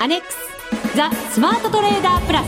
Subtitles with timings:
[0.00, 2.46] アネックスザ・スマートトレーダープラス。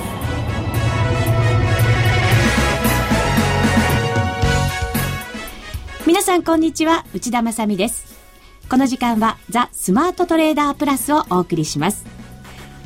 [6.07, 8.21] 皆さんこんにちは内田まさです。
[8.69, 12.07] この時間はザ・スマートトレーダープラスをお送りします。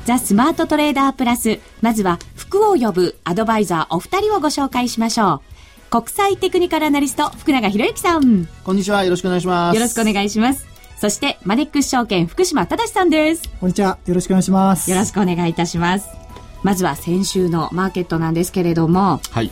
[0.06, 5.42] ザ・スマートトレーダープラスまずは服を呼ぶアドバイザーお二人をご紹介しましょ
[5.90, 5.90] う。
[5.90, 8.48] 国際テクニカルアナリスト福永博之さん。
[8.64, 9.74] こんにちはよろしくお願いします。
[9.76, 13.48] よろしくお願いしますそしてマネックス証券福島正さんです。
[13.60, 13.98] こんにちは。
[14.06, 14.90] よろしくお願いします。
[14.90, 16.08] よろしくお願いいたします。
[16.62, 19.50] まずは先週のマーケットなんですけれどもはい。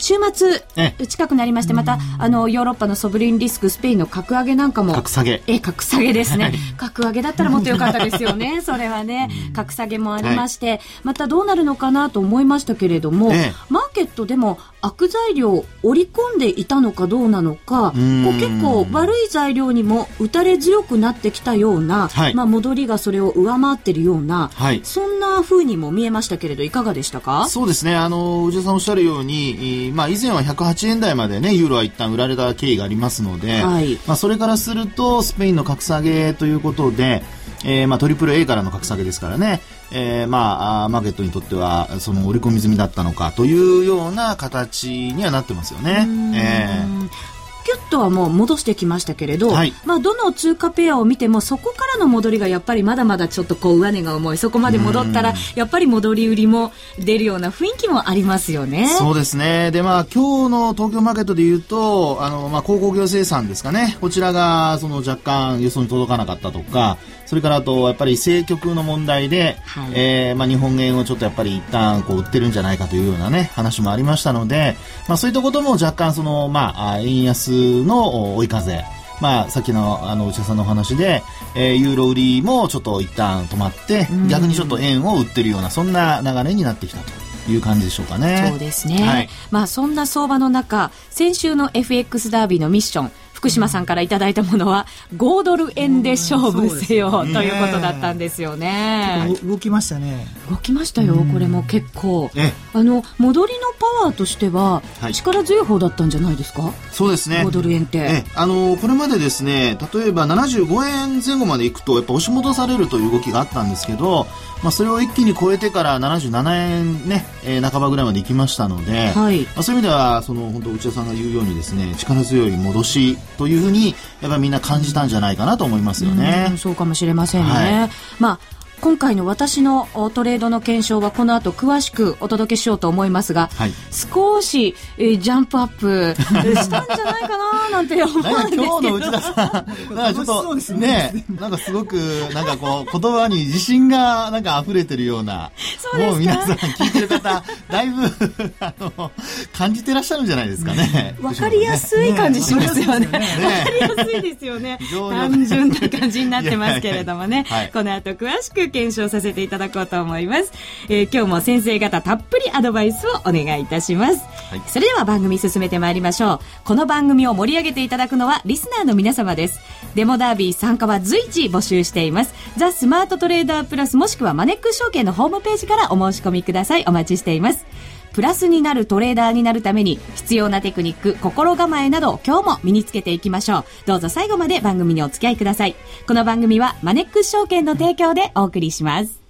[0.00, 0.62] 週末
[1.06, 4.94] 近くなりましてまたあのヨーロッパのソブリンリスクスペインの格上げなんかも。
[4.94, 5.42] 格下げ。
[5.46, 6.52] え格下げですね。
[6.76, 9.28] 格上げだったらもっとよかったですよね それはね。
[9.54, 18.00] 格下げもありまして、はい、またどうなるのかなと思いましたけれども、ええ、マーケットでも悪材料を織り込んでいたのかどうなのかこう
[18.40, 27.46] 結構悪い材料にも打たれ強くなってきたような、はい、まあ、戻りがそれを上回っているような、はい、そんなふうにも見えましたけれどいかがでしたか？
[27.48, 27.94] そうですね。
[27.96, 37.22] あの内田さんおっしゃるように、まあ、以前は108円台まで、ね、ユーロは一旦売られた経緯がありますので、はい、まあ、それからするとスペインの格下げということで、
[37.64, 39.60] えー、まあトリプル A からの格下げですからね、
[39.92, 46.06] えー、まあマーケットにとってはその織り込み済みだったのかというような形にはなってますよね。
[46.36, 47.30] えー
[47.64, 54.38] キュッとはもう戻してきましたけれど、はい、まあ、どの通貨ペアを見てもそこからの戻りがやっぱりまだまだちょっとこう上値が重い。
[54.38, 58.88] そこまで戻ったらやっぱり戻り売りも出るような雰囲気もありますよね。
[58.88, 59.70] そうですね。
[59.70, 63.96] で、まあ、今日の東京マーケットでいうとあの、まあ、鉱工業生産ですかね。
[64.00, 66.98] こちらがその若干予想に届かなかったとか
[67.30, 74.74] それからあとやっぱり政局の問題で、はい、えー、まあ、日本円をちょっとやっぱり一旦こう売ってるんじゃないかというようなね話もありましたので、
[75.06, 78.84] まあ、そういったことも若干その、まあ、円安の追い風
[79.20, 81.22] まあ、さっきのあの内田さんのお話で、
[81.54, 88.46] えー、ユーロ売りもちょっと一旦止まって、逆にちょっと円を売ってるようなそんな流れになってきたという感じでしょうかね。
[88.48, 89.02] そうですね。
[89.02, 94.86] はい、まあそんな相場の中、先週の FX ダービーのミッション、福島さんからいただいたものは
[95.16, 99.34] 5ドル円で勝負せよ、ということだったんですよね。
[99.42, 100.26] 動きましたね。
[100.50, 102.30] 動きましたよ、これも結構。
[102.74, 103.60] あの戻りの
[104.02, 106.70] パワーとしては、力強い方だったんじゃないですか？
[106.92, 107.42] そうですね。
[107.46, 108.24] 5ドル円って。
[108.34, 114.26] あのこれまでですね、例えば75円前後までいくとやっぱ押し戻されるという動きがあったんですけど。
[114.62, 126.52] まあ、それを一気に超えてから77円ね、えー、半ばぐらいまで行きましたので、はい、まあ、そういう意味ではその本当内田さんが言うようにですね力強い戻しというふうにやっぱりみんな感じたんじゃないかなと思いますよね。
[126.54, 127.50] うそうかもしれませんね。
[127.50, 138.64] はい、まあ今回の私のトレードの検証はこの後詳しくお届けしようと思いますが、はい、少し、えー、ジャンプアップ したんじゃないかななんて思うんですけど。
[138.64, 139.94] 今日の内田さん。
[139.94, 141.94] なんかちょっとねなんかすごく
[142.32, 145.50] なんかこう言葉に自信がなんか溢れてるような
[145.94, 149.10] もう皆さん聞いてる方だいぶあの
[149.52, 151.16] 感じてらっしゃるんじゃないですかね。
[151.20, 153.06] わかりやすい感じしますよね。
[153.06, 154.78] わ、ね、かりやすいですよね。
[154.90, 160.52] 単純な感じになってますけれどもね、はい、この後詳しく検証させていただこうと思います。
[160.88, 164.24] えー、今日も先生方たっぷりアドバイスをお願いいたします。
[164.50, 166.40] はい、それでは番組進めてまいりましょう。
[166.64, 169.60] この番組を盛り上げていただくのはリスナーの皆様です。
[169.94, 172.34] デモダービー参加は随時募集しています。
[172.56, 176.84] ザ・スマートトレーダープラスもしくはマネックス証券のホームページからお申し込みください。
[176.86, 177.66] お待ちしています。
[178.12, 183.64] プラスになるトレーダーになるために必要なテクニック、心構えなど今日も身につけていきましょう。
[183.86, 185.76] どうぞ最後まで番組にお付き合いください。
[186.06, 189.20] この番組はマネックス証券の提供でお送りします。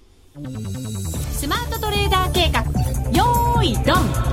[1.33, 2.61] スマートトレーダー計画、
[3.11, 4.31] よーいドン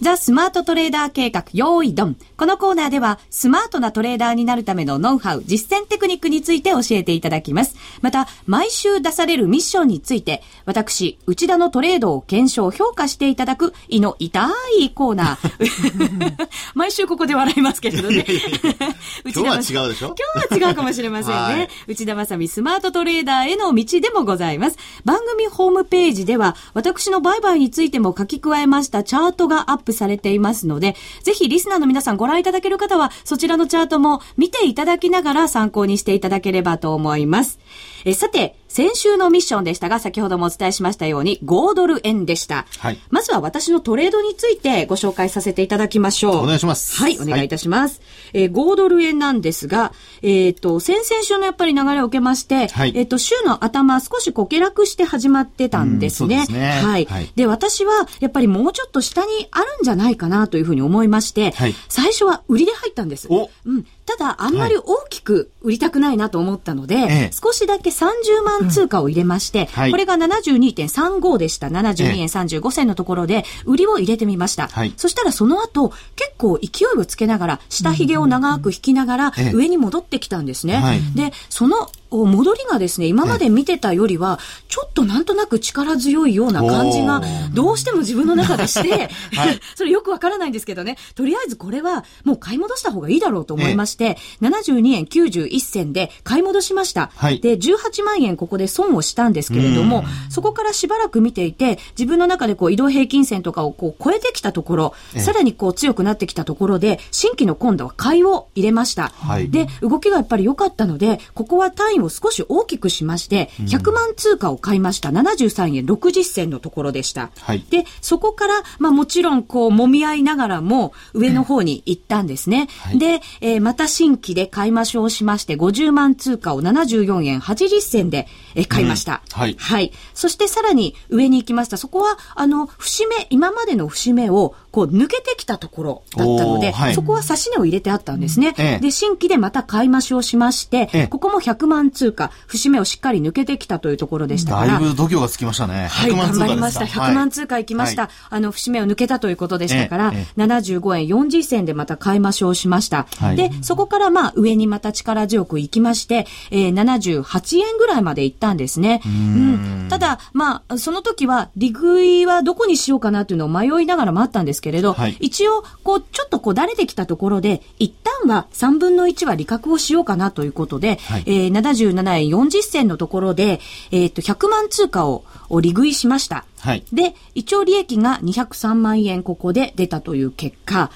[0.00, 2.16] ザ・スマートトレーダー計画、用意ドン。
[2.40, 7.76] このコーナーでは、スマートなトレーダーになるためのノウハウ、実践テクニックについて教えていただきます。
[8.00, 16.48] また、毎週出されるミッションについて、私、内田のトレードを検証、評価していただく、胃の痛いコーナー。
[16.74, 18.24] 毎週ここで笑いますけれどね。
[19.36, 20.14] 今日は違うでしょ？
[20.40, 21.68] 今日は違うかもしれませんね。
[21.88, 24.78] 内田まさみスマートトレーダーへの道でもございます。
[25.04, 37.58] 番組ホームページでは、私の売買についても書き加えましたチャートがアップされていますので、ぜひリスナーの皆さんご覧覧いただける方は、そちらのチャートも見ていただきながら参考にしていただければと思います。
[38.04, 42.66] えさて、先週のミッションでしたが、先ほどもお伝えしましたように、5ドル円でした。
[42.78, 42.98] はい。
[43.10, 46.36] まずは私のトレードについてご紹介させていただきましょう。
[46.36, 46.96] お願いします。
[46.96, 48.00] はい、お願いいたします。
[48.32, 56.46] はい、えー、5ドル円なんですが、えっ、ー、と、先々週のやっぱり流れを受けまして、はい、えっ、ー、と、週の頭少しこう下落して始まってたんですね。
[56.46, 57.32] すねはい、はい。
[57.34, 63.26] で、私はやっぱりもうちょっと下にあるんじゃないかなというふうに思いまして、はい、最初は売りで入ったんです。
[63.30, 63.84] おうん。
[64.10, 71.68] ただ、あんまり大きく売りたくないなと思ったので、はい、少しだけ30万通貨を入れまして、うん、これが72.35でした。
[71.68, 74.66] 72円35銭のところで、売りを入れてみました。
[74.66, 80.82] はい、そしたらその後、結構勢いをつけながら、下髭を長く引きながら、上に戻ってきたんですね。
[81.14, 87.22] で、その戻りがですね、今まで見てたよりは、ちょっとなんとなく力強いような感じが、
[87.52, 97.10] どうしても自分の中でして、 はい、 それよくわからないんですけどね、とりあえずこれはもう買い戻した方がいいだろうと思いまして、72円91銭で買い戻しました。
[97.14, 109.12] はい、で、18万円ここで損をしたんですけれども、そこからしばらく見ていて、自分の中でこう移動平均線とかをこう超えてきたところ、さらにこう強くなってきたところで、新規の今度は買いを入れました。
[109.14, 115.10] はい、で、動きがやっぱり良かったので、ここは単位を少し大きくしまして、100万通貨を買いました。
[115.10, 117.30] 73円60銭のところでした。
[117.40, 122.68] はい、で、そこから、まあもちろんこう揉み合いながらも上の方に行ったんですね。
[122.80, 129.56] はい、で、えー、また新規で買いましょうしまして、50万通貨を74円80銭で、え買いました、うん、はい。
[129.58, 129.92] はい。
[130.14, 131.76] そしてさらに上に行きました。
[131.76, 138.54] そこは、あの、節目、今までの節目をこう抜けてきたところだったので、はい、そこは指し値を入れてあったんですね。
[138.58, 144.66] ええ、で、新規でまた買い増しをしまして、え、ここも100万通貨、節目をしっかり抜けてきたというところでしたから。
[144.66, 145.88] だいぶ度胸がつきましたね。
[145.88, 146.84] はい、頑張りました。
[146.84, 148.02] 100万通貨行きました。
[148.02, 153.06] はい、あの、節目を抜けたということでしたから、75円40銭でまた買い増しをしました。
[153.18, 159.00] はい、で、そこからまあ上にまた力強く行きまして、えー、78円ぐらいまで行ったんですね。
[159.04, 173.60] うん,、ただ、まあ、その時は、利食いはどこにしようかなというのを迷いながらもあったんですけれど、はい、一応、こう、ちょっとこう、だれてきたところで、一旦は3分の1は利確をしようかなということで、はい、えー、77円40銭のところで、
[173.90, 175.24] えっ、ー、と、100万通貨を
[175.60, 176.44] 利食いしました。
[176.60, 180.90] はい、で、一応利益が203万円ここで出たという結果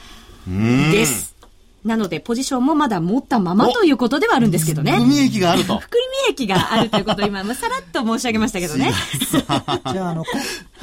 [0.46, 1.34] です。
[1.84, 4.92] なので、ポジションもまだ持ったままということではあるんですけどね。
[4.92, 5.76] 含み益があると。
[5.80, 8.90] 含み益があるということを今、さらっと申し上げましたけどね。
[9.28, 10.24] じゃあ、あの、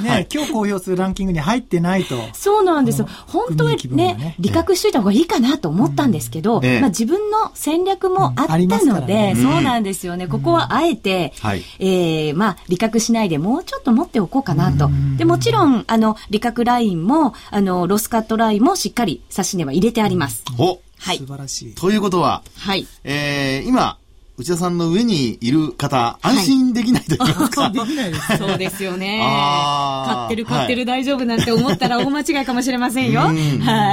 [0.01, 2.15] ね、はい、今日公表するランキングに入ってないと。
[2.33, 3.07] そうなんですよ。
[3.27, 10.27] 本当にね、ね理覚しといた方がいいかなと思ったんですけど、うん、まあ自分の戦略もあったので、ね、そうなんですよね。
[10.27, 14.89] ここはあえて、うん、えー、まあ理覚しないでもうちょっと持っておこうかなと。
[15.18, 20.44] で、もちろん、あの、理覚ラインも、あの、ロスカットラインもしっかり指し値は入れてあります。
[20.57, 21.18] おはい。
[21.18, 21.75] 素晴らしい。
[21.75, 22.88] ということは、はい。
[23.04, 23.97] えー、今、
[24.38, 27.69] 内田さんの上にいる方、安心できないと言いますか。
[27.74, 28.38] できないです。
[28.38, 29.19] そうですよね。
[30.07, 33.22] 買ってる買ってる、大丈夫なんて思ったら 大間違いかもしれませんよ。
[33.22, 33.33] は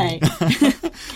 [0.06, 0.20] い。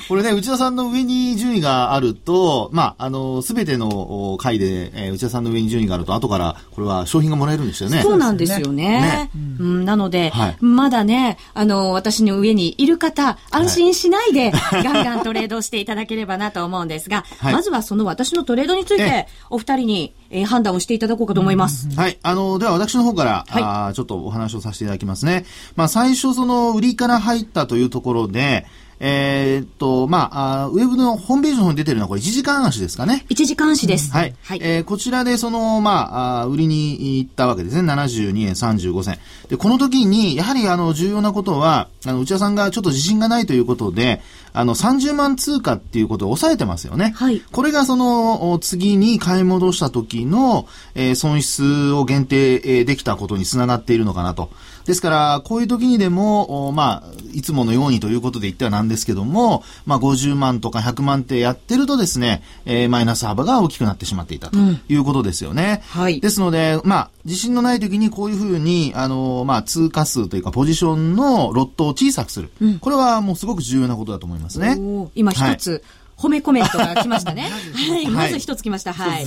[0.08, 8.02] これね、内田さんの上に順位があると、まあ、あの、すべての回で、えー、内田さんの上に順位があると、後からこれは商品がもらえるんですよね。
[8.02, 9.00] そうなんですよね。
[9.00, 9.30] ね
[9.60, 19.11] うん、なので、はい、まだね、あの、私の上にいる方、安心しないで、ガンガントレードしていただければなと思うんですが、はい、まずはその私のトレードについて、
[19.50, 21.88] お二人に、えー、判断をしていただこうかと思います。
[21.94, 22.18] はい。
[22.22, 25.44] あの、では私の方から、はい、あちょっとお話をさせていただきますね。
[25.76, 28.66] まあ、最初その売りから入ったというところで、
[29.04, 33.26] えー、っと、まあ、ウェブのホームページの方に出てるのはこれ1時間足ですかね。
[33.30, 34.12] 1時間足です。
[34.12, 34.34] はい。
[34.44, 37.92] はい、えー、こちらでその、まあ、売りに行ったわけですね。
[37.92, 39.18] 72円35銭。
[39.48, 44.22] で、この時に、やはりあの、重要なことは、あの、内田さんがちょっと自信がないということで、
[44.52, 47.12] あの、30万通貨っていうことを抑えてますよね。
[47.16, 47.40] はい。
[47.40, 54.50] これがその、次に買い戻した時の、えー、損失を限定できたことにつながっているのかなと。
[54.84, 64.58] ですから、こういう時にでも、まあ、いつものようにということで言ってはなんですけども、まあ、50万とか100万ってやってるとですね、えー、マイナス幅が大きくなってしまっていたと
[64.88, 65.82] いうことですよね。
[65.94, 66.20] うん、はい。
[66.20, 72.50] ですので、まあ、自信のない時にこういうふうに、あの、まあ、通過数というか、ポジションのロットを小さくする。
[72.60, 74.78] うん、これはもうすごく重要なことだと思いますね。
[75.14, 75.82] 今一つ、はい
[76.22, 77.50] 褒めコメントが来ましたね。
[77.74, 78.06] はい。
[78.06, 78.92] まず一つ来ました。
[78.92, 79.26] はい。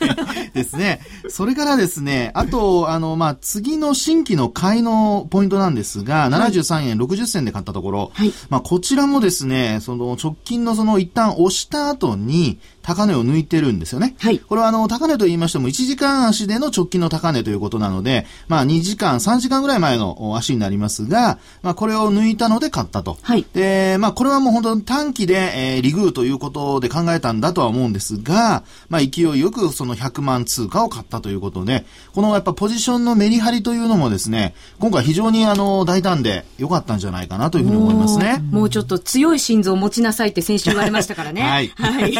[0.54, 1.00] ですね。
[1.28, 14.14] それからですね、あと、あの、まあ、次の新規の買いのポイントなんですが、73円60銭で買ったところ、はい、まあ、こちらもですね、その直近のその一旦押した後に、高値を抜いてるんですよね。
[14.18, 14.38] はい。
[14.38, 23.18] これはあの、高値と言いましても、1時間足での直近の高値ということなので、まあ、2時間、3時間ぐらい前の足になりますが、まあ、これを抜いたので買ったと。
[23.20, 23.44] はい。
[23.52, 31.84] で、まあ、これはもう本当に短期で、えー、リグーといいうことで考えたんだとは思うんですが、まあ、勢いよくその100万通貨を買ったということで、
[32.14, 38.42] このやっぱポジションのメリハリというのもですね、今回非常にあの、大胆で良かったんじゃないかなというふうに思いますね。
[38.50, 41.42] もうちょっと強い心臓を持ちなさいって先週言われましたからね。
[41.42, 41.72] はい。
[41.76, 42.14] はい。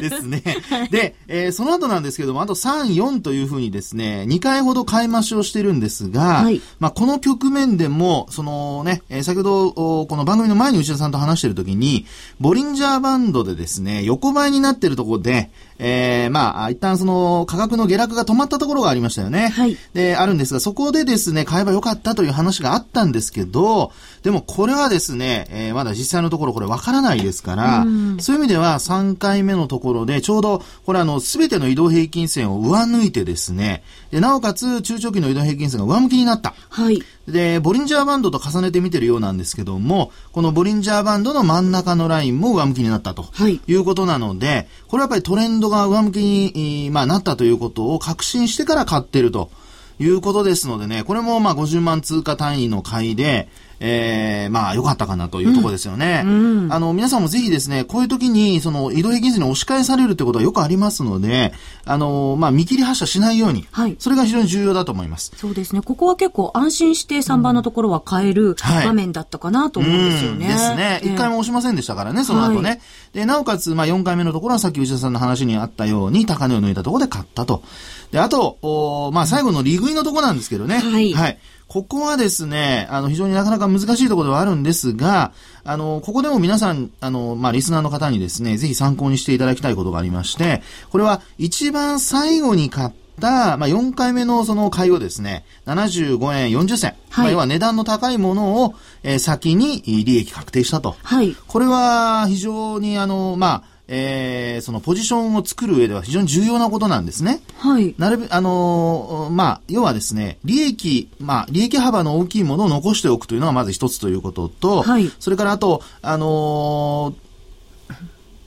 [0.00, 0.42] ですね。
[0.90, 12.06] で、えー、その後なんですけども、あと3、4というふうにですね、2回ほど買い増しをしてるんですが、はい、まあ、この局面でも、そのね、えー、先ほど、この番組の前に内田さんと話してるときに、
[12.40, 19.48] ボリンジャーバンドでですね、横ばいになってるところで、えー、まあ、一旦その価格の下落が止まったところがありましたよね。
[19.48, 19.76] はい。
[19.92, 27.86] で、あるんですが、そこでですね、買えばよかったという話があったんですけど、でもこれはですね、えー、まだ実際のところこれわからないですから、
[28.18, 36.54] そういう意味では3回目のところで、ちょうど、これあの、すべての移動平均線を上抜いてですね、でなおかつ中長期の移動平均線が上向きになった。
[36.68, 37.02] はい。
[37.28, 49.50] で、ボリンジャーバンドと重ねて見てるようなんですけども、このボリンジャーバンドの真ん中のラインも上向きになったと、はい、いうことなので、これはやっぱりトレンドが上向きに、まあ、なったということを確信してから買ってると
[49.98, 53.48] いうことですのでね、これもまあ50万通貨単位の買いで、
[53.80, 56.22] えー、まあ、良かったかなというところですよね。
[56.24, 56.30] うん
[56.64, 61.52] うん、あの、皆さんもぜひですね、こういう時に、その、移動平均線に押し返されるってことはよくありますので、
[61.84, 65.32] あの、まあ、見切り発射しないように、はい、それが非常に重要だと思います。
[65.36, 65.82] そうですね。
[65.82, 70.46] ここは結構安心して3番のところは変える場面だったかなと思うんですよね。
[70.46, 71.00] はい、ですね。
[71.04, 72.70] 1回も押しませんでしたからね、その後ね。
[72.70, 72.80] はい、
[73.12, 77.62] で、なおかつ、まあ、4回目のところはさっき内田さんの話にあったように、高値を抜いたところで買ったと。
[78.10, 80.78] で、あと、おまあ、最後の利食いのところなんですけどね。
[80.78, 81.12] はい。
[81.12, 81.38] はい。
[81.68, 85.32] ここはですね、あの、非常になかなか難しいところではあるんですが、
[85.64, 96.94] あの、ここでも皆さん、あの、まあ、リスナーの方にですね、ぜひ参考にしていただきたいことがありまして、これは一番最後に買った、まあ、4回目のその買いをですね、75円40銭。
[97.10, 100.94] はい、まあ、要は値段の高いものを、えー、先に利益確定したと。
[101.02, 101.34] はい。
[101.48, 107.40] これは非常にあの、まあ、えー、そのポジションを作る上では非常に重要なことなんですね。
[107.58, 107.94] はい。
[107.98, 115.10] なるべく、あのー、まあ、要はですね、利益、まあ、利益幅の大きいものを残しておくというのがまず一つということと、はい。
[115.20, 117.26] それからあと、あのー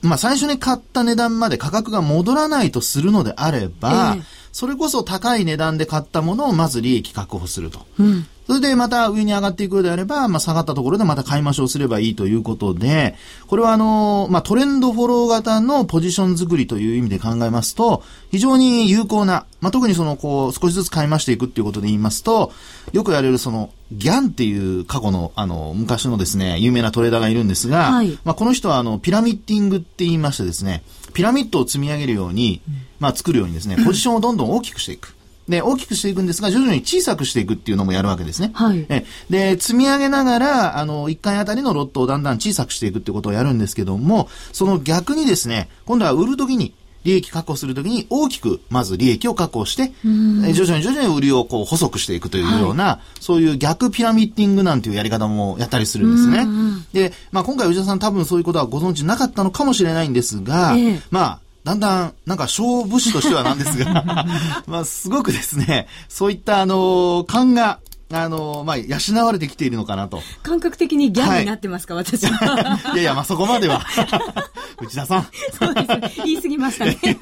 [0.02, 7.80] まあ最初に買った値段まで価格が戻らないとするのであれば、えー、それこそ高い値段で買ったものをまず利益確保すると。
[7.98, 13.14] うん、それでまた上に上がっていくようであれば、まあ下がったところでまた買い増しをすればいいということで、
[13.46, 18.02] これはあの、まあトレンドフォロー型のポジション作りという意味で考えますと、
[18.32, 22.52] 非常に有効な、まあ特にそのこう少しずつ買い増していくっていうことで言いますと、
[22.92, 30.82] よくやれるそのギャンっていう過去の、あの、昔のですね、有名なトレーダーがいるんですが、はい、まあこの人はあの、ピラミッティングって言いましてですね、
[31.14, 32.62] ピラミッドを積み上げるように、
[32.98, 35.14] まあ作るようにですね、ポジションをどんどん大きくしていく。
[35.50, 38.52] で、大きくしていくんですが、徐々に小さくしていくっていうのもやるわけですね。
[38.54, 38.86] はい。
[38.88, 56.46] えで、積み上げながら、あの、1回あたりのロットをだんだん小さくしていくってことをやるんですけども、その逆にですね、今度は売るときに、利益確保するときに大きくまず利益を確保して、徐々に徐々に売りをこう細くしていくというような、はい、そういう逆ピラミッティングなんていうやり方もやったりするんですね。
[56.92, 61.40] で、まあ今回内田さん多分そういうことはご存知なかったのかもしれないんですが、えー、まあ
[61.70, 64.26] だんだん、なんか、勝負師としてはなんですが
[64.66, 67.78] まあ、すごくですね、そういった、あの、勘が、
[68.12, 70.20] あの、まあ、養われてきているのかなと。
[70.42, 72.80] 感覚的にギャンになってますか、はい、私は。
[72.94, 73.86] いやいや、まあ、そこまでは。
[74.82, 75.28] 内田さん。
[75.56, 76.12] そうですね。
[76.24, 76.98] 言い過ぎましたね。
[77.02, 77.16] で、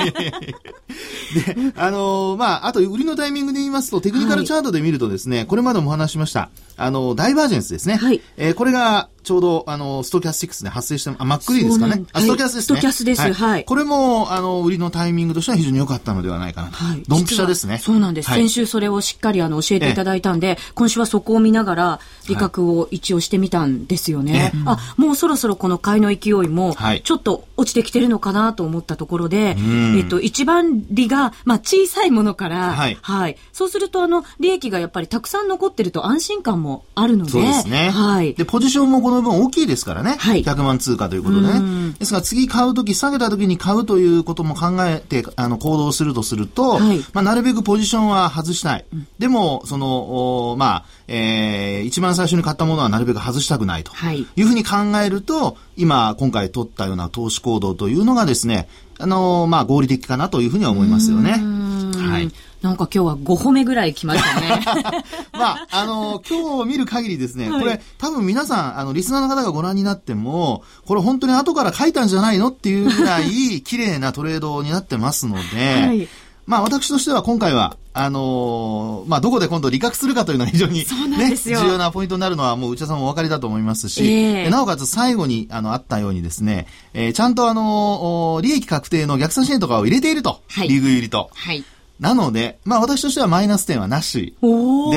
[1.76, 7.96] あのー、まあ、あと、売りのタイミングで言いますと、テクニカルチャートで見るとですね、はい、これまでもお話しました、あの、ダイバージェンスですね。
[7.96, 8.22] はい。
[8.38, 12.04] えー、これが、ちょうど、あの、ストキャスティックスで発生して、あ、マックリーですかね。
[12.12, 12.62] あ、ストキャスですね。
[12.62, 13.34] ストキャスです、はい。
[13.34, 13.64] はい。
[13.64, 16.74] これも、あの、売りのタイミングとしては非常に良かったのではないかなと。
[16.74, 17.02] はい。
[17.06, 17.78] ドンピシャですね。
[17.78, 18.30] そうなんです。
[18.30, 24.52] 先週それをしっかり、あの、教えていただいたんで、今週はそこを見ながら、利確を一応してみたんですよね。
[24.66, 29.56] あ、もうそろそろこの買いの勢いも、ちょっと落ちてきてるのかなと思ったところで、
[29.96, 32.98] えっと、一番利が、まあ、小さいものから、はい。
[33.00, 33.36] はい。
[33.52, 37.90] そうすると、あの、利益がやっぱりたくさん残ってると安心感もあるので、そうですね。
[37.90, 38.34] はい。
[38.34, 40.16] で、ポジションもこの分大きいですからね。
[40.18, 40.42] はい。
[40.42, 41.94] 100万通貨ということでね。
[41.98, 46.98] ですが、次買うとき、下げたときに買うということも考えて、あの、行動するとすると、はい。
[47.12, 48.84] まあ、なるべくポジションは外したい。
[48.92, 53.92] うん、でも、その、おまあ、えー、一番最初に買ったものはなるべく外したくないと。
[53.92, 54.26] はい。
[54.36, 61.32] いうふうに考えると、今、今回取ったような投資行動というのがですね、あの、まあ、合理的かなというふうには思いますよね。
[61.32, 62.30] はい。
[62.62, 64.60] なんか今日は5歩目ぐらい来ましたね。
[65.32, 75.40] まあ、あの、今日見る限りですね、はい、これ多分皆さん、あの、リスナーの方がご覧になっても、これ本当に後から書いたんじゃないのっていうぐらい綺麗なトレードになってますので、
[75.86, 76.08] はい
[76.48, 91.30] まあ私としては今回は、あのー、まあどこで今度利確するかというのは非常に、ね、重要なポイントになるのはもう内田さんもお分かりだと思いますし、えー、なおかつ最後にあのあったようにですね、えー、ちゃんとあのー、利益確定の逆算支援とかを入れていると、はい、リーグ入りと。
[91.34, 91.62] はい
[92.00, 94.46] なので、まあ私としてはマイナス点はなしで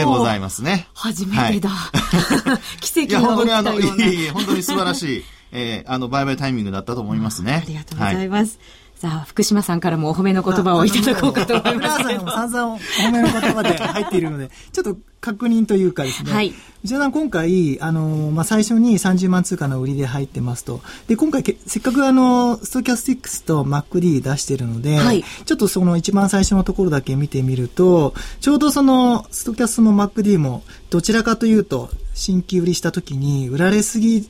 [0.04, 0.88] ございますね。
[0.94, 1.70] 初めてだ。
[1.70, 3.24] はい、 奇跡が起きたような。
[3.24, 7.64] いや、本当にあの、いえいえ、本当に素晴らしい、えー、あの、売買タイミングだったと思いますね。
[7.66, 8.60] ありがとうございます。
[8.60, 12.30] はいさあ、福島さんからもお褒めの言葉をいただこうかと思いますけど。
[12.30, 16.32] さんさんお褒めの言葉で入っているので、ちょっと確認というかですね。
[16.32, 16.54] はい。
[16.84, 20.82] 内田さん今回、あの、まあ、最初に30万通貨の売りで入ってますと。
[21.08, 34.30] で、今回せっかくあの、ストキャスティックスと MacD 出してるので、はい、ちょっとその一番最初のところだけ見てみると、ちょうどその、ストキャスも MacD も、どちらかというと、新規売りした時に売られすぎ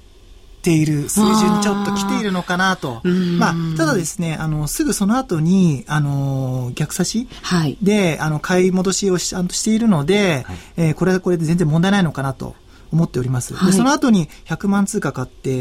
[0.61, 3.01] ている水準にちょっと来ているのかなと。
[3.39, 7.27] まあ、ただですね、あの、すぐその後に、あの、逆差し
[7.81, 12.55] で、はい、あの、買い戻しをちゃんとしているので、はい、えー、これはこれで全然問題ないのかなと。
[12.91, 13.53] 思っております。
[13.53, 15.53] はい、でその後に100万通貨買って、え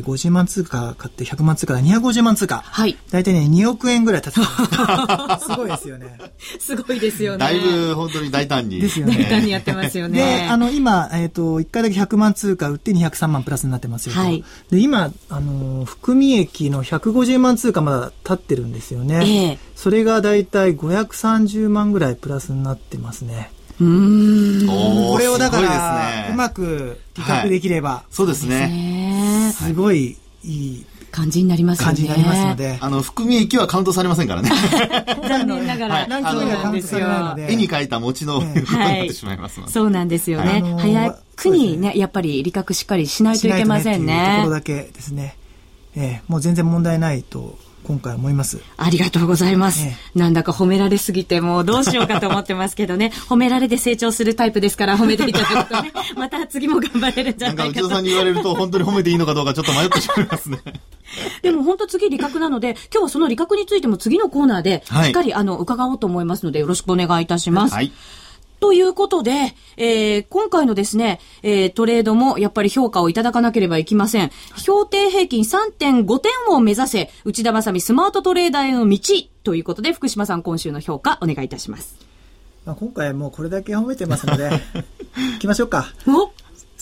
[0.00, 2.62] ー、50万通貨買って100万通貨で250万通貨。
[2.64, 2.96] はい。
[3.10, 4.40] 大体ね、2億円ぐらい経つ。
[5.44, 6.18] すごいですよね。
[6.58, 7.38] すごいですよね。
[7.38, 8.80] だいぶ本当に大胆に。
[8.80, 9.16] ですよね。
[9.16, 10.18] 大胆にやってますよね。
[10.18, 14.44] で、あの、今、えっ、ー、と、1回だけ100万通貨売って203万プラスになってますよはい。
[14.70, 19.20] で、今、あの、含み益の150万通貨まだ経ってるんですよね。
[19.22, 23.50] ええー、それが大体530万ぐらいプラスになってますね。
[23.80, 29.52] うんこれをだから、ね、うまく理覚できれば、はい、そうですね。
[29.56, 30.86] すごいいい。
[31.10, 31.84] 感じになりますね。
[31.86, 32.78] 感じになりますので。
[32.80, 34.50] あの、含み益はカウントされませんからね。
[35.26, 36.06] 残念ながら。
[36.06, 37.52] ランキングではカウントされないので。
[37.52, 39.72] 絵に描いた餅の、ことになってしまいますので。
[39.72, 40.62] そうなんですよね。
[40.78, 44.34] 早くにね、やっぱり理覚しっかりしないといけませんね。
[44.36, 45.36] ところだけですね。
[45.96, 47.58] えー、もう全然問題ないと
[47.88, 48.60] 今回思います。
[48.76, 49.86] ありがとうございます。
[50.14, 53.12] なんだか褒められすぎてもうどうしようかと思ってますけどね。
[53.30, 57.64] 褒められて成長するタイプですから褒めていただくとね、 また次も頑張れるんじゃないかと。
[57.64, 60.58] なんか内田さんに言われると本当に褒めていいのかどうかちょっと迷ってしまいますね。
[61.40, 67.74] でも本当次理覚なので、今日はその理覚についても次のコーナーでしっかり、はい、あの伺おうと思いますのでよろしくお願いいたします。
[67.74, 67.90] はい。
[68.60, 74.30] ということで、えー、今回のですね、えー、トレードもやっぱり評価をいただかなければいけません。
[74.56, 78.98] 評定平均3.5点を目指せ、内田正美スマートトレーダーへの道
[79.44, 81.96] ということで、福島さん今週の評価お願いいたします。
[82.64, 84.50] まあ、今回もうこれだけ褒めてますので、
[85.34, 85.92] 行きましょうか。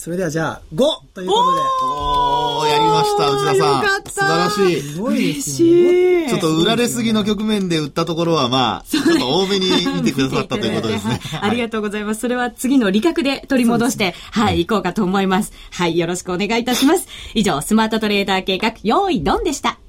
[0.07, 0.77] おそれではじゃあ、5
[1.15, 1.61] ということで。
[1.83, 3.57] おー、やりました、内田さん。
[3.57, 4.11] よかった。
[4.13, 4.81] 素晴らしい。
[4.81, 6.29] すごいですね。
[6.29, 11.21] ちょっと売られすぎの局面で売ったところは、まあ、ちょっと多めに見てくださったということですね。
[11.43, 12.21] ありがとうございます。
[12.21, 15.53] それは次の利確で取り戻して、はい、行こうかと思います。
[15.73, 17.09] はい、よろしくお願いいたします。
[17.35, 19.81] 以上、スマートトレーダー計画、用意ドンでした。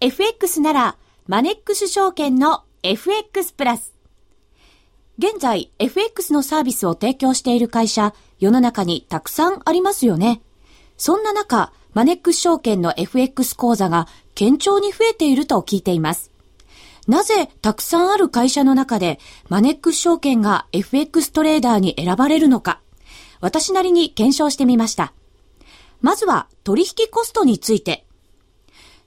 [0.00, 3.99] FX なら、マネックス証券の FX プラス。
[5.22, 10.40] 現在、FX のサービスを提供している会社、世の中にたくさんありますよね。
[10.96, 16.30] そんな中、マネックス証券の FX 講座が堅調に増えていると聞いています。
[17.06, 22.80] なぜたくさんある会社の中でマネックス証券が FX トレーダーに選ばれるのか、
[23.42, 25.12] 私なりに検証してみました。
[26.00, 28.06] まずは取引コストについて。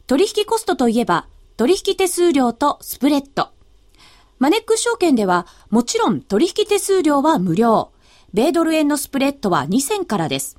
[0.06, 1.26] 取引コストといえば、
[1.58, 3.50] 取引手数料とスプレッド、
[4.44, 7.94] マネックス証券では、もちろん取引手数料は無料。
[8.34, 10.58] 米ドル円のスプレッドは2000からです。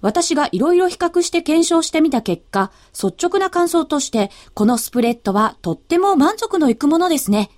[0.00, 7.50] 私がいろいろ比較して検証してみた結果、率直な感想として、このスプレッドはとっても満足のいくものですね。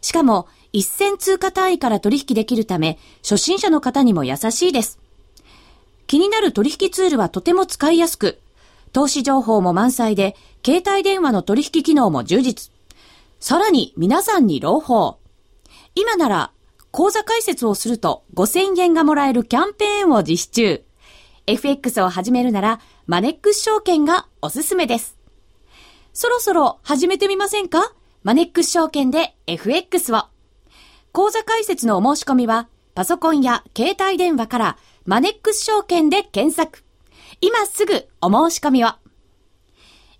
[0.00, 4.98] しかも、1000通貨単位から取引できるため、初心者の方にも優しいです。
[6.06, 8.40] 気になる取引ツールはとても使いやすく、
[8.94, 12.73] 投資情報も満載で、携帯電話の取引機能も充実。
[13.46, 15.18] さらに皆さんに朗報。
[15.94, 16.52] 今なら、
[16.92, 20.84] 口座開設をすると5000円がもらえるキャンペーンを実施中。
[21.46, 25.18] FX を始めるなら、マネックス証券がおすすめです。
[26.14, 27.92] そろそろ始めてみませんか？
[28.22, 30.22] マネックス証券で FX を。
[31.12, 36.82] 口座開設のお申し込みは、パソコンや携帯電話からマネックス証券で検索。
[37.42, 38.92] 今すぐお申し込みを。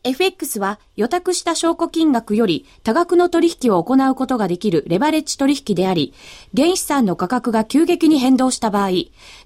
[0.06, 6.12] FX は予託した証拠金額より多額の取引を行うことができるレバレッジ取引であり、
[6.54, 8.90] 原資産の価格が急激に変動した場合、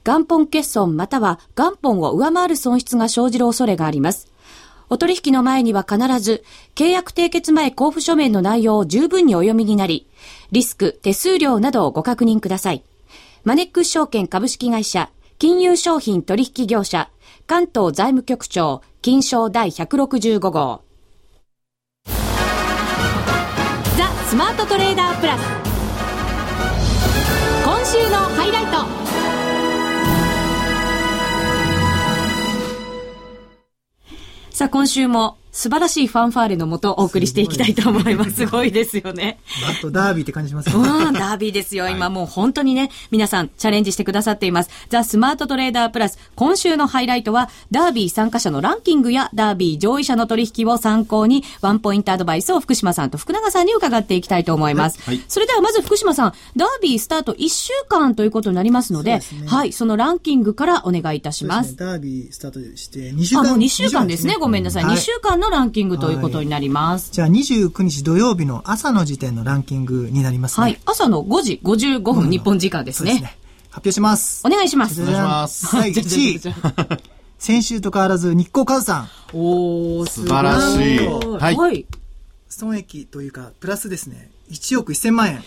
[0.05, 4.33] 元本欠損または元本を上回る損失が生じる恐れがあります。
[4.91, 6.43] お取引の前には必ず、
[6.75, 10.09] 契約締結前交付書面の内容を十分にお読みになり、
[10.51, 12.83] リスク、手数料などをご確認ください。
[13.45, 17.11] マネックス証券株式会社、金融商品取引業者、
[17.49, 20.83] 関東財務局長、金賞第165号。
[22.05, 22.13] ザ
[24.27, 25.41] スマートトレーダープラス
[27.65, 28.73] 今週のハイライト
[34.55, 38.33] さあ今週も素晴らしいファンファーレのもとお送りしていきたいと思います。
[38.33, 39.39] すごいですよね。
[39.69, 40.75] あとダービーって感じしますね。
[40.77, 41.89] うん、ダービーですよ。
[41.89, 44.71] 今もう本当にね、皆さんチャレンジしてくださっています。
[44.89, 55.01] ザ・スマートトレーダープラス、今週のハイライトは、ダービー参加者のランキングやダービー上位者の取引を参考に、ワンポイントアドバイスを福島さんと福永さんに伺っていきたいと思います。
[55.03, 61.71] はい、それではまず福島さん、ダービースタート1週間ということになりますので、でね、はい、そのランキングからお願いいたします。
[61.71, 63.41] すね、ダービースタートして2週間。
[63.43, 64.37] あ、もう2週間ですね。
[64.39, 64.85] ごめんなさい。
[64.85, 67.11] 2週間のランキングということになります。
[67.13, 70.63] じゃあ29日土曜日の朝の時点のランキングになりますね。
[70.63, 70.81] はい。
[70.85, 73.13] 朝の5時55分、日本時間ですね。
[73.13, 73.39] ですね。
[73.71, 74.47] 発表します。
[74.47, 75.03] お願いします。
[75.03, 75.73] お願いします。
[75.77, 76.99] 第1位。
[77.39, 79.09] 先週と変わらず日光カズさん。
[79.33, 80.99] おー、素晴らしい。
[81.07, 81.87] はい。
[82.49, 84.31] 損益というか、プラスですね。
[84.51, 85.45] 1億1000万円。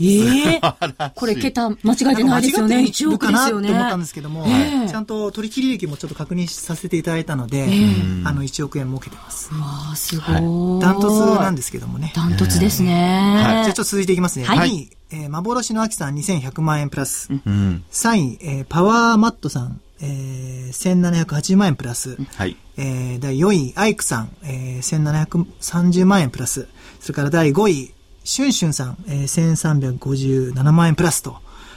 [0.00, 2.78] ええー、これ桁間違えてないですよね。
[2.78, 3.68] 1億ですよね。
[3.68, 9.52] と思ったんですけども、えー、ちゃんと取引履歴もちょっと確認させていただいたので、えー、あの1億円儲けてます。
[9.54, 9.60] わ
[9.92, 10.80] あすごい。
[10.80, 12.12] ダントツなんですけどもね。
[12.16, 13.40] ダントツですね。
[13.42, 14.46] はい、じゃあちょっと続いていきますね。
[14.46, 14.90] はい。
[15.10, 17.28] えー、幻の秋さん2100万円プラス。
[17.30, 22.16] うん、3位、えー、パワーマットさん、えー、1780万円プラス。
[22.34, 22.56] はい。
[22.78, 26.66] えー、第4位、アイクさん、えー、1730万円プラス。
[27.00, 31.36] それから第5位、シュンシュンさん、えー、1357万円プラスと。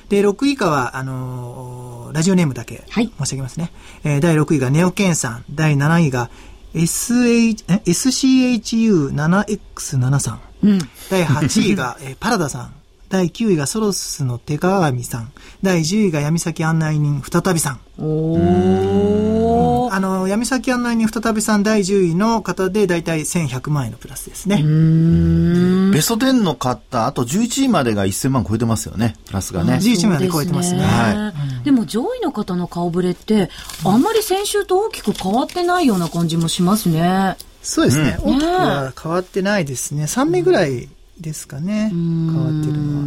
[0.10, 3.72] で、6位以下は、あのー、ラジオネームだけ申し上げますね。
[4.04, 6.30] はい、えー、第6位がネオケンさん、第7位が
[6.76, 10.80] SH、SCHU7X73、うん、
[11.10, 12.74] 第8位が、えー、パラダさん、
[13.10, 17.80] 第9位がソロスの手鏡さん、第10位が闇先案内人再びさん。
[17.98, 24.58] おあの、闇先案内人再びさん第10位の方で大体1100万円のプラスですね。
[24.58, 29.76] ベスト10の方、あと11位までが1000万超えてますよね、プラスがね。
[29.76, 30.82] 11位まで超えてますね。
[30.82, 31.64] はい。
[31.64, 33.50] でも上位の方の顔ぶれって、
[33.86, 37.38] あんまり先週と大きく変わってないような感じもしますね。
[37.62, 38.18] そうですね。
[38.24, 40.04] うん、大きくは変わってないですね。
[40.04, 40.90] 3名ぐらい
[41.20, 43.00] ですかね変わってるの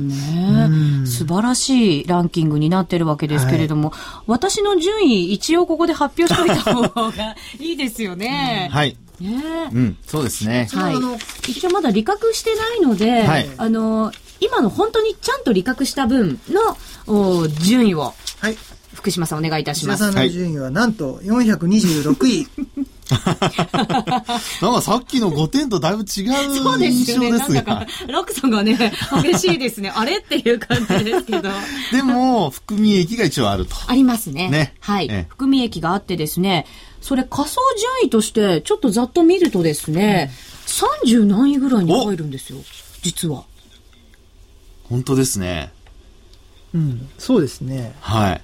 [0.63, 8.69] は、ね、素晴らしいランキングになってるわけですけれども、はい、私の順位一応ここで発表しておいた方がいいですよね。
[8.73, 9.43] はいね
[9.73, 10.69] うん、そうですね。
[10.73, 11.51] はい。
[11.51, 16.77] 一応まだ理覚してないので、はい、あの、今の本当にちゃんと理覚した分の
[17.09, 18.57] お順位を、はい。
[18.95, 20.05] 福島さんお願いいたします。
[20.05, 22.47] 福島さんの順位はなんと426位。
[24.61, 27.31] なんかさっきの5点とだいぶ違う印象ですよね。
[27.31, 28.93] なんか、ロックさんがね、
[29.23, 29.91] 激しいですね。
[29.97, 31.49] あれっていう感じですけど。
[31.93, 33.75] でも、含み益が一応あると。
[33.87, 34.51] ありますね。
[34.51, 34.75] ね。
[34.81, 35.09] はい。
[35.29, 36.67] 含み益があってですね、
[37.01, 37.61] それ仮想
[38.01, 40.31] 順位として、ちょっとざっと見るとですね、
[40.67, 42.59] 30何位ぐらいに入るんですよ。
[43.03, 43.45] 実は。
[44.85, 45.73] 本当ですね。
[46.75, 47.95] うん、そうですね。
[48.01, 48.43] はい。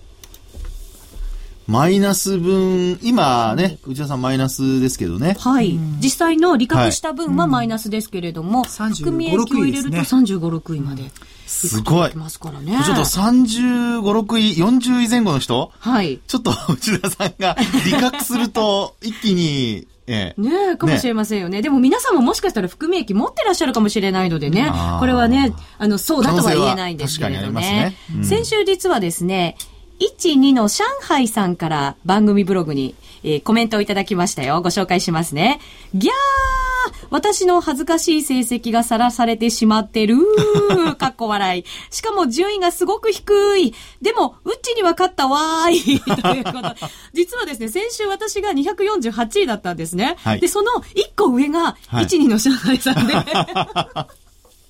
[1.67, 5.37] マイナス分、今ね、内田さんマイナスですけどね。
[5.39, 5.79] はい。
[6.01, 11.11] 実際の利確した分はマイナスですけれども、はい、含み益を入れると35、6位まで。
[11.47, 12.15] すごい。
[12.15, 12.77] ますからね。
[12.85, 15.73] ちょっと35、6位、40位前後の人？
[15.79, 16.21] はい。
[16.27, 21.59] ちょっと内田さんが利確すると、一気に、ええ、ねえ、かもしれませんよね。
[21.59, 27.61] ねでも皆さんももしかしたら含み益持ってらっしゃるかもしれないのでね、これはね、あの、そうだとは言えないんですけれどね。
[27.61, 29.57] ねうん、先週実はですね、
[30.01, 34.61] 12の上海さんから番組ブログに、えー、コメントをいただきましたよ。
[34.63, 35.61] ご紹介しますね。
[35.95, 36.15] ギャー
[37.11, 40.17] 私の恥ずかしい成績がさらされてしまってる。
[40.99, 41.65] かっこ笑い。
[41.91, 43.75] しかも順位がすごく低い。
[44.03, 46.01] でも、うっちには勝ったわーい。
[46.23, 46.75] ということ。
[47.13, 50.17] 実はですね、先週私が248位だったんですね。
[50.23, 53.15] はい、で、その1個上が、12、はい、の上海さんで。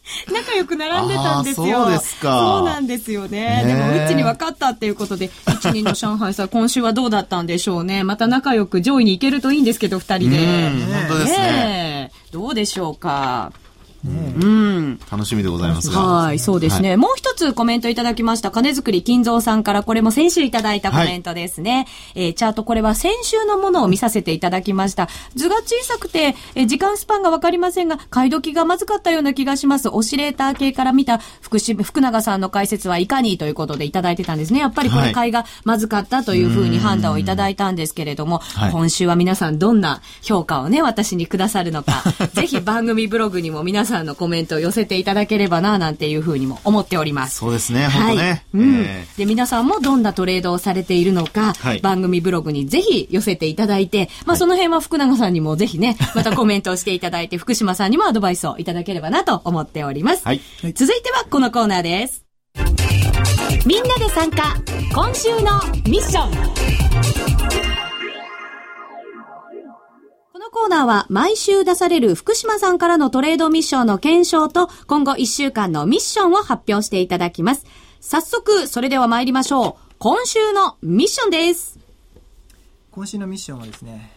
[0.32, 1.84] 仲良く並んでたんですよ。
[1.84, 2.38] そうですか。
[2.38, 3.62] そうなんですよね。
[3.66, 8.04] でも、うちに分かったっていうことで、一人の上海さん、今週はどうだったんでしょうね。
[8.04, 10.36] また仲良く上位に行けるといいんですけど、二人で。
[10.38, 12.10] 本当ですね。
[12.32, 13.52] どうでしょうか。
[14.06, 14.98] うん。
[15.10, 16.90] 楽しみでございますはい、そうですね。
[16.90, 18.50] はい、もう一つコメントいただきました。
[18.50, 21.86] 金作り金蔵さんから、これも先週いただいたコメントですね。
[22.14, 25.08] はい、えー、チャート、これは先週のものを見させていただきました。
[25.34, 29.88] 図が小さくて、えー、時間スパンがわかりませんが、買い時がまずかったような気がします。
[29.88, 34.60] オシレーター系から見た福島、福永さんの解説はいかにということでいただいてたんですね。
[34.60, 42.02] やっぱりこれ買いがまずかったというふうに判断をいただいたんですけれども、はい、今週は皆さんどんな評価をね、私にくださるのか、
[42.34, 47.36] ぜひ番組ブログにも皆さんさんのコメントを寄せていただければな、なんていうふうにも思っております。
[47.36, 48.44] そうですね、本当ね。
[48.52, 60.24] うん、えー、で、皆さんもどんなトレードをされているのか、はい、番組ブログにぜひ寄せていただいて、まあ、その辺は福永さんにもぜひね、またコメントをしていただいて、福島さんにもアドバイスをいただければなと思っております。
[60.24, 60.40] はい。
[60.74, 62.24] 続いてはこのコーナーです。
[63.64, 64.56] みんなで参加、
[64.92, 67.73] 今週のミッション。
[70.44, 77.64] このコーナーは毎週出される福島さんからのトレードミッションの検証と今後1週間のミッションを発表していただきます。
[78.02, 79.94] 早速、それでは参りましょう。
[79.98, 81.78] 今週のミッションです。
[82.90, 84.12] 今週のミッションはですね、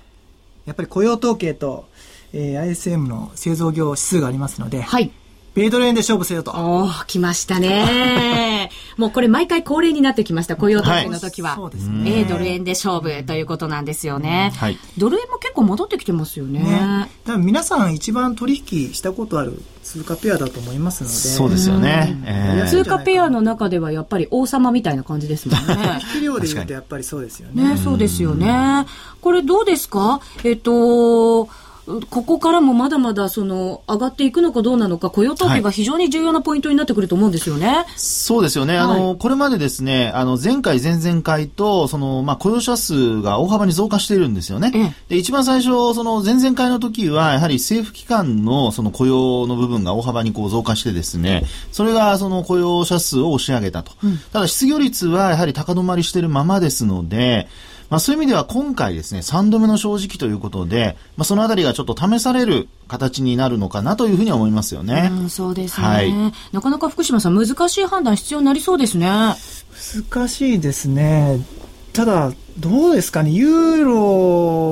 [0.66, 1.88] やっぱり雇用統計と、
[2.34, 5.14] えー、ISM の製造業指数がありますので、はい。
[5.58, 6.52] 米ドル円で勝負せよと。
[6.52, 8.70] おお来ましたね。
[8.96, 11.50] もうこれ毎回恒例になってきました、雇用統計の時は。
[11.50, 12.12] はい、そうですね。
[12.12, 14.54] 米ドル円で勝負ということなんですよね。
[14.56, 14.78] はい。
[15.00, 16.60] ドル円も結構戻ってきてますよね。
[16.60, 21.16] ね多分皆さん一番取引したことある通貨ペアだと思いますので。
[21.16, 22.22] そうですよね。
[22.26, 26.02] えー、通貨ペアの中ではやっぱり王様みたいな感じですもんね。
[26.14, 27.70] 引き量で言うとやっぱりそうですよね。
[27.70, 28.86] ね、そうですよね。
[29.22, 30.22] これどうですか？
[30.44, 31.50] えっと、
[32.10, 37.68] ここからもまだまだその上がっていくのかどうなのか、雇用統計が非常に重要なポイントになってくると思うんですよね。
[37.68, 38.78] はい、そうですよね。
[38.78, 44.96] あの、これまでですね、あの、前回、前々回と、その、まあ、雇用者数が大幅に増加しているんですよね。
[45.08, 53.94] で、一番最初、その、前々回の時は、やはり政府機関のその雇用の部分が大幅にこう増加してですね、それがその雇用者数を押し上げたと。
[54.04, 57.48] うん、ただ、失業率はやはり高止まりしているままですので、
[57.90, 65.10] まあ、そういう意味では今回ですね、3度目の正直ということで、まあ、そのあたりがちょっと試される形になるのかなというふうに思いますよね。
[65.12, 66.14] うん、そうですね、はい。
[66.52, 69.08] なかなか福島さん、難しい判断必要になりそうですね。
[70.12, 71.40] 難しいですね。
[71.94, 73.84] ただ、どうですかね、ユー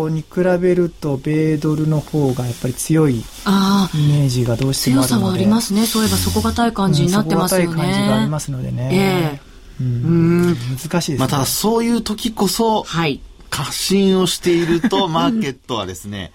[0.04, 7.66] ロに比べると、米ドルの方がやっぱり強いイメージがどうしてもあるので強さはありますね、そういえば底堅い感じになってますよね。
[7.68, 9.40] 底堅い感じがありますのでね。
[9.40, 9.45] えー
[9.80, 11.18] うん、難しいですね。
[11.18, 13.22] まあ、ただそういう時こそ、はい。
[13.50, 16.32] 過信をしていると、マーケットはですね、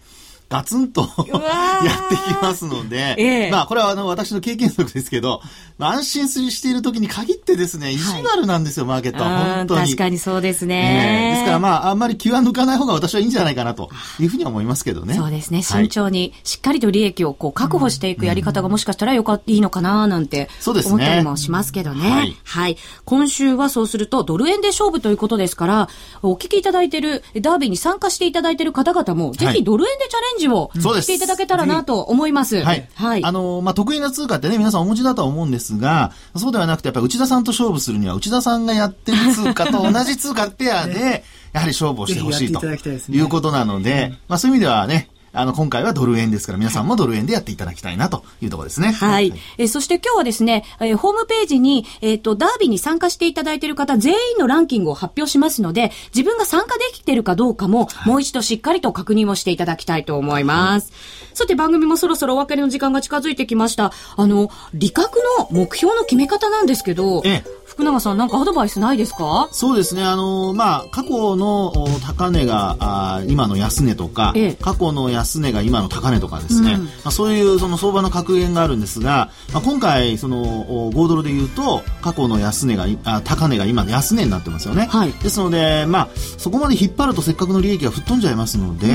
[0.50, 5.40] ガツンと やってきますので、ええ、まあこれはあの私の経験則ですけど、
[5.78, 9.54] まあ、安心している時に限ってですね、意地悪なんですよ、はい、マーケットは。
[9.54, 9.84] 本当に。
[9.86, 10.82] 確かにそうですね。
[10.82, 15.14] ねですからまあ、あんまり気は抜かない方が私はいいんじゃないかなというふうには思いますけどね。
[15.14, 15.62] そうですね。
[15.62, 22.10] 慎重に、しっかりと利益をこう確保していくやり方がもしかしたらよかった、いいのかななんて思ったりもしますけどね。
[22.10, 22.76] はい、はい。
[23.04, 25.88] 今週はそうすると、ドル円で勝負ということですから、
[26.22, 32.62] お聞きいただいている、ダービーに参加していただいている方々も、ぜひドル円でチャレンジをしていただけたらなと思います。
[32.62, 32.88] はい。
[32.94, 33.24] はい。
[33.24, 48.92] あの、まあ、得意な通貨ってね、皆さんお持ちだとは思うんですが、そうではなくて、やっぱり内田さんと勝負するには、内田さんがやってる通貨と同じ通貨ペアで、 やはり勝負をしてほしいということなので、まあ、そういう意味ではね、あの、今回はドル円ですから、皆さんもドル円でやっていただきたいなというところですね。
[48.92, 49.30] はい。
[49.30, 60.90] はい、えそして今日はですね、えー、ホームページに、えっ、ー、と、ダービーに参加していただいている方全員のランキングを発表しますので、自分が参加できているかどうかも、はい、もう一度しっかりと確認をしていただきたいと思います。
[60.90, 60.96] は
[61.34, 63.92] い、さて、番組もそろそろお別れの時間が近づいてきました。
[64.16, 69.48] あの、利確の目標の決め方なんですけど、ええ福永さん、なんかアドバイスないですか？
[69.52, 71.72] そうですね、あのまあ、過去の
[72.04, 84.86] 高値があ今の安値とか、ええ、過去の安値が今の高値とかですね、うん、まあ、そういうその相場の格言があるんですが、まあ、今回、その5ドルで言うと、過去の安値があ高値が今の安値になってますよね。
[84.86, 88.86] はい、ですので、まあ、そこまで引っ張るとせっかくの利益が吹っ飛んじゃいますので、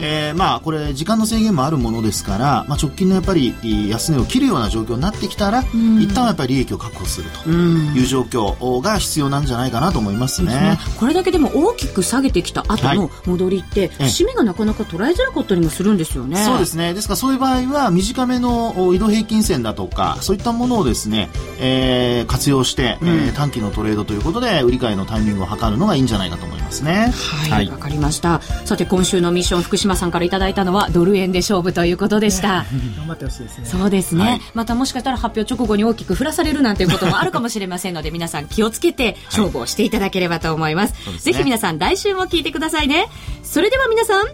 [0.00, 3.54] えー、まあこれ時間の制限もあるものですから、まあ、直近のやっぱり
[3.88, 10.52] 安値を切るような状況になってきたら、一旦はやっぱり利益を確保するという状況が必要なんじゃないかなと思いますね。
[10.52, 16.36] ねこれだけでも大きく下げてきた後の戻りって、はい、節目がなかなか捉えづらかったりもするんですよね。
[16.44, 16.94] そうですね。
[16.94, 27.12] ですからそういう場合は短めの移動平均線だとかそういったものをですね、えー、活用して、うん、えー、短期のトレードということで売り買いのタイミングを測るのがいいんじゃないかと思いますね。
[27.50, 28.40] はい、わ、はい、かりました。
[28.64, 32.64] さて今週のミッション福島さんからいただいたのはドル円で勝負ということでした。
[32.96, 33.66] 頑張ってほしいですね。
[33.66, 40.94] そうですね、はい、またもしかしたら発表直後に大きく振らされるなんていうこともあるかもしれませんので、 皆さん気をつけて勝負をしていただければと思います。
[41.08, 43.08] はい、ぜひ皆さん来週も聞いてくださいね。
[43.42, 44.26] それでは皆さん、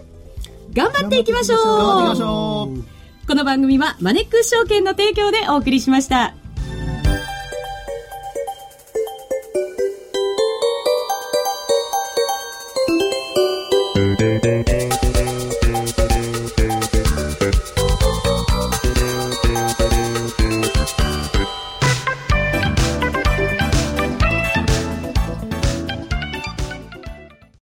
[0.73, 2.83] 頑張っていきましょう。
[3.27, 6.46] この番組はマネックス証券の提供でお送りしました。